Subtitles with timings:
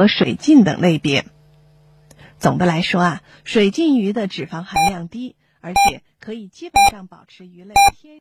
[0.00, 1.26] 和水浸等类别。
[2.38, 8.18] 总的来说啊，水浸鱼的脂肪含量低，而且可以基本上保持鱼类天。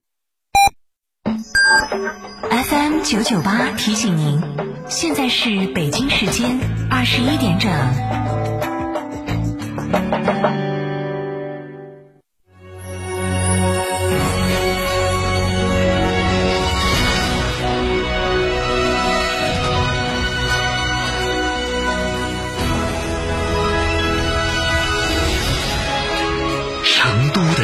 [2.50, 4.42] FM 九九八提醒您，
[4.89, 6.60] 现在是北京时间
[6.92, 8.59] 二十一点整。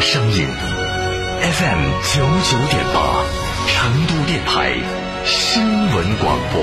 [0.07, 0.47] 声音
[1.41, 1.81] FM
[2.13, 3.25] 九九点八，
[3.67, 4.71] 成都电台
[5.25, 6.61] 新闻广播。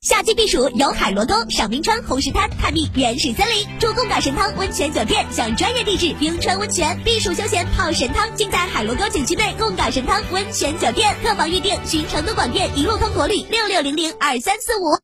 [0.00, 11.14] 夏季避暑游海螺沟，赏冰川、红石滩，探秘原始森林，住贡嘎神汤温泉酒店，享专业地质冰川温泉，避暑休闲泡神汤，尽在海螺沟景区内贡嘎神汤温泉酒店。
[11.22, 15.03] 客房预订，寻成都广电一路通国旅六六零零二三四五。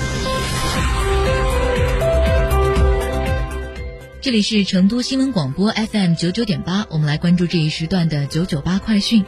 [4.21, 9.25] 这里是成都新闻广播 FM 九九点八，我们来关注这一时段的九九八快讯。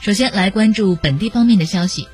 [0.00, 2.06] 首先来关注本地方面的消息，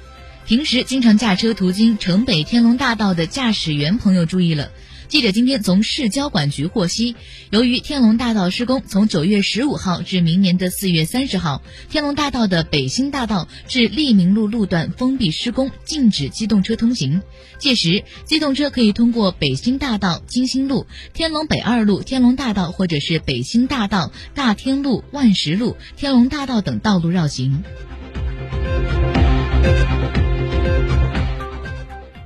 [0.47, 4.71] 平时经常驾车途经城北天龙大道的驾驶员朋友注意了。
[5.13, 7.17] 记者今天从市交管局获悉，
[7.51, 17.21] 由于天龙大道施工，从九月十五号至明年的四月三十号，天龙大道的北新大道至利民路路段封闭施工，禁止机动车通行。
[17.59, 27.63] 届时，机动车可以通过北新大道、金星路、天龙北二路、天龙大道，或者是北新大道、大天路、万石路、天龙大道等道路绕行。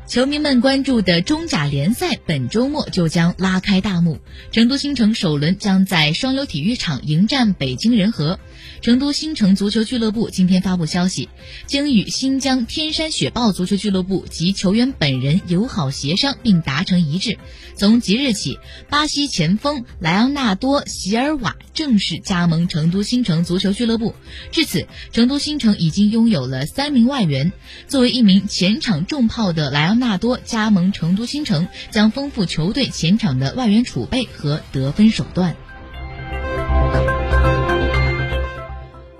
[0.07, 4.21] 球迷们关注的中甲联赛本周末就将拉开大幕，
[4.53, 8.39] 成都新城首轮将在双流体育场迎战北京人和。
[8.83, 11.29] 成都新城足球俱乐部今天发布消息，
[11.67, 17.37] 经与新疆天山雪豹足球俱乐部及球员本人友好协商并达成一致，
[17.75, 24.15] 从即日起，巴西前锋莱昂纳多·席尔瓦正式加盟成都新城足球俱乐部。
[24.53, 27.53] 至此，成都新城已经拥有了三名外援。
[27.89, 35.57] 作为一名前场重炮的莱昂纳多加盟成都新城，将丰富球队前场的外援储备和得分手段。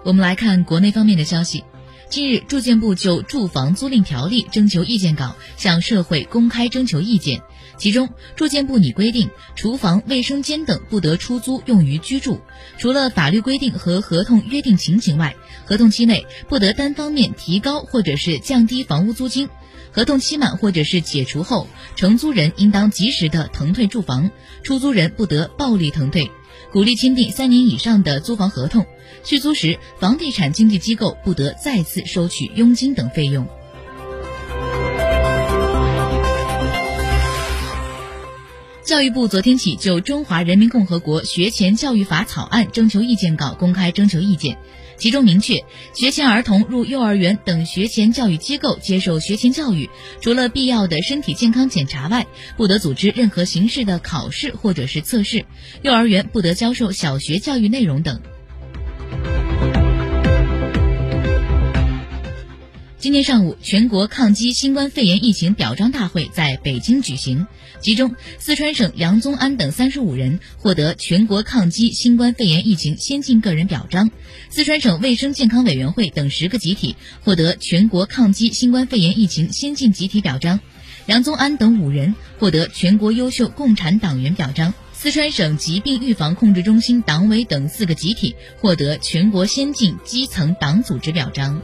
[0.05, 1.65] 我们来看国内方面的消息。
[2.09, 7.43] 近日，住建部就住房租赁条例征求意见稿向社会公开征求意见。
[7.79, 12.41] 其中，住建部拟规定，厨房、卫生间等不得出租用于居住。
[12.79, 15.35] 除了法律规定和合同约定情形外，
[15.67, 19.49] 合同期内不得单方面提高或者是降低房屋租金。
[19.93, 24.31] 合同期满或者是解除后，承租人应当及时的腾退住房，
[24.63, 26.31] 出租人不得暴力腾退。
[26.73, 28.85] 鼓励签订三年以上的租房合同，
[29.25, 33.47] 续租时房地产经纪机构不得再次收取佣金等费用。
[38.85, 44.59] 教育部昨天起就《中华人民共和国学前教育法》草案征求意见稿公开征求意见。
[44.97, 45.65] 其中明确，
[45.95, 49.91] 学前儿童入幼儿园等学前教育机构接受学前教育，
[50.21, 52.27] 除了必要的身体健康检查外，
[52.57, 55.45] 不得组织任何形式的考试或者是测试。
[55.83, 58.21] 幼儿园不得教授小学教育内容等。
[62.99, 67.47] 今天上午，全国抗击新冠肺炎疫情表彰大会在北京举行，
[67.83, 74.11] 其中四川省杨宗安等三十五人获得全国抗击新冠肺炎疫情先进个人表彰，
[74.49, 80.59] 四川省卫生健康委员会等十个集体获得全国抗击新冠肺炎疫情先进集体表彰，
[81.05, 91.61] 杨宗安等五人获得全国优秀共产党员表彰，四川省疾病预防控制中心党委等四个集体获得全国先进基层党组织表彰。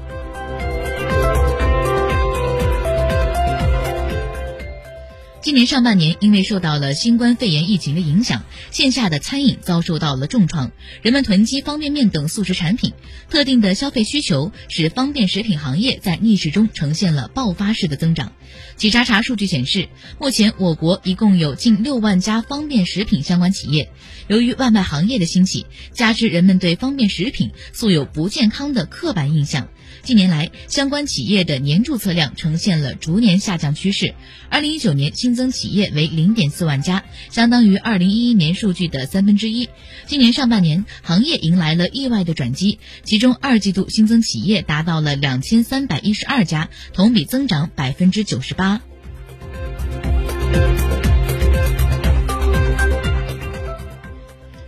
[5.43, 10.71] 今年上半年，因为受到了新冠肺炎疫情的影响，线下的餐饮遭受到了重创，
[11.03, 12.93] 人们囤积方便面等速食产品，
[13.29, 18.33] 特定的消费需求使方便食品行业在逆市中呈现了爆发式的增长。
[18.77, 19.89] 企查查数据显示，
[20.21, 23.91] 目前我国一共有近六万家方便食品相关企业。
[24.29, 29.67] 由于外卖行业的兴起，加之人们对方便食品素有不健康的刻板印象。
[30.03, 34.15] 近年来，相关企业的年注册量呈现了逐年下降趋势。
[34.49, 39.69] 二零一九年新增企业为零点四万家，相当于二零一一年数据的三分之一。
[40.07, 48.81] 今年上半年，行业迎来了意外的转机，其中二季度新增企业达到了两千三百一十二家，同比增长百分之九十八。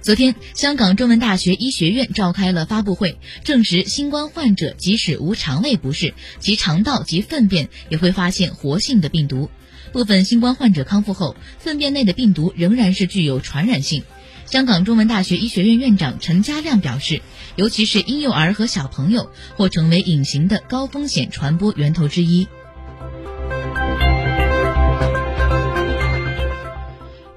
[0.05, 9.49] 昨天，香港中文大学医学院召开了发布会，证实新冠患者即使无肠胃不适，其肠道及粪便也会发现活性的病毒。
[9.93, 14.03] 部分新冠患者康复后，粪便内的病毒仍然是具有传染性。
[14.45, 17.23] 香港中文大学医学院院长陈家亮表示，
[17.57, 22.47] 尤其是婴幼儿和小朋友，或成为隐形的高风险传播源头之一。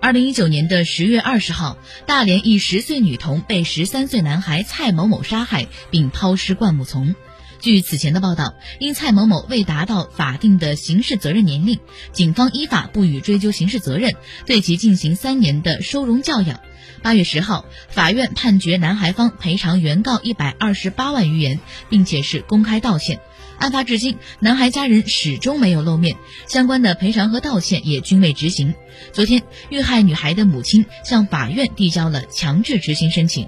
[0.08, 7.14] 二零一九年的十月二十号，大连一十岁女童被十三岁男孩蔡某某杀害并抛尸灌木丛。
[7.60, 11.78] 据此前的报道，因蔡某某未达到法定的刑事责任年龄，
[12.14, 14.16] 警方依法不予追究刑事责任，
[14.46, 16.62] 对其进行三年的收容教养。
[17.04, 21.60] 八月十号，法院判决男孩方赔偿原告一百二十八万余元，
[21.90, 23.20] 并且是公开道歉。
[23.58, 26.16] 案发至今，男孩家人始终没有露面，
[26.48, 28.76] 相关的赔偿和道歉也均未执行。
[29.14, 33.48] 昨天，遇害女孩的母亲向法院递交了强制执行申请。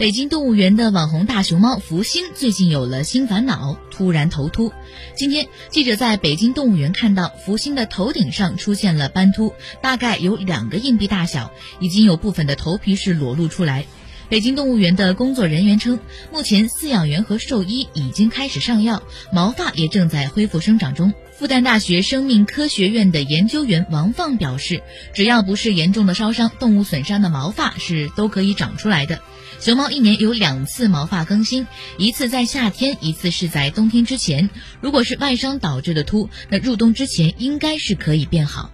[0.00, 4.72] 北京动物园的网红大熊猫福星最近有了新烦恼，突然头秃。
[5.14, 9.52] 今天，记者在北京动物园看到福星的头顶上出现了斑秃，
[9.82, 13.84] 大概有两个硬币大小，已经有部分的头皮是裸露出来。
[14.30, 15.98] 北京动物园的工作人员称，
[16.32, 21.12] 目前饲养员和兽医已经开始上药，毛发也正在恢复生长中。
[21.36, 24.84] 复旦大学生命科学院的研究员王放表示，
[25.14, 29.20] 只要不是严重的烧伤、动物损伤的毛发是都可以长出来的。
[29.58, 31.66] 熊猫一年有两次毛发更新，
[31.98, 34.48] 一次在夏天，一次是在冬天之前。
[34.80, 38.70] 如果是外伤导致的秃，那入冬之前应该是可以变好。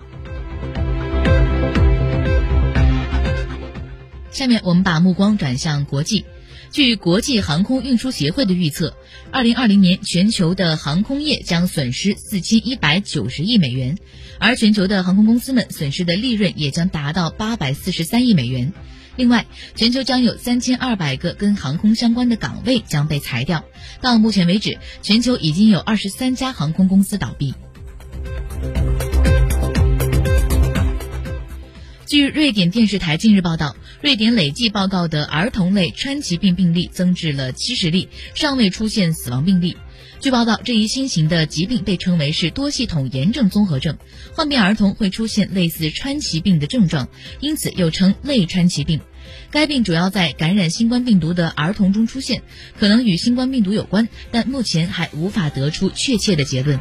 [4.36, 6.26] 下面我们把目光转向国际。
[6.70, 8.94] 据国际航空运输协会的预测，
[9.30, 13.96] 二零二零年全球的航空业将损失四千一百九十亿美元，
[14.38, 18.74] 而全球的航空公司们损失的利润也将达到八百四十三亿美元。
[19.16, 23.64] 另外，全球将有三千二百个跟航空相关的岗位将被裁掉。
[24.02, 27.54] 到目前为止，全球已经有二十三家航空公司倒闭。
[32.06, 39.76] 据瑞典电视台近日报道，瑞典累计报告的儿童类川崎病病例增至了七十例，尚未出现死亡病例。
[40.20, 43.98] 据报道，这一新型的疾病被称为是多系统炎症综合症，
[44.36, 47.08] 患病儿童会出现类似川崎病的症状，
[47.40, 49.00] 因此又称类川崎病。
[49.50, 52.42] 该病主要在感染新冠病毒的儿童中出现，
[52.78, 56.78] 可能与新冠病毒有关，但目前还无法得出确切的结论。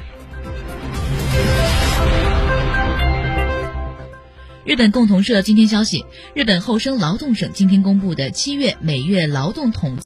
[4.66, 9.94] 日本共同社今天消息，日本厚生劳动省今天公布的七月每月劳动统。